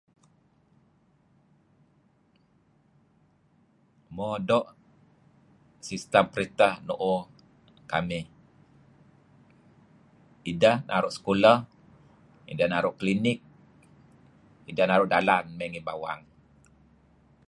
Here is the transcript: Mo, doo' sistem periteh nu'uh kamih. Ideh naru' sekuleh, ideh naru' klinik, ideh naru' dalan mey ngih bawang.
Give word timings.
Mo, 4.15 4.27
doo' 4.47 4.73
sistem 5.87 6.25
periteh 6.33 6.73
nu'uh 6.87 7.23
kamih. 7.91 8.25
Ideh 10.51 10.77
naru' 10.89 11.15
sekuleh, 11.17 11.57
ideh 12.51 12.67
naru' 12.71 12.97
klinik, 12.99 13.39
ideh 14.69 14.85
naru' 14.89 15.11
dalan 15.13 15.45
mey 15.57 15.67
ngih 15.69 15.87
bawang. 15.87 16.21